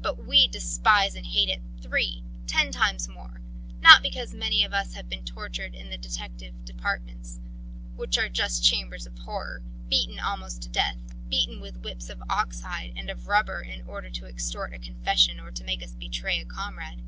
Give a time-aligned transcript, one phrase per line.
[0.00, 3.42] But we despise and hate it three, ten times more
[3.82, 7.38] not because many of us have been tortured in the detective departments,
[7.94, 10.96] which are just chambers of horror, beaten almost to death,
[11.28, 15.38] beaten with whips of ox hide and of rubber in order to extort a confession
[15.38, 17.02] or to make us betray a comrade.